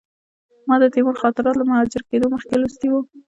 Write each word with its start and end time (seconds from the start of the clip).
ما 0.67 0.75
د 0.81 0.83
تیمور 0.93 1.15
خاطرات 1.21 1.55
له 1.57 1.65
مهاجر 1.69 2.01
کېدلو 2.09 2.33
مخکې 2.35 2.55
لوستي 2.61 2.87
وو. 2.89 2.99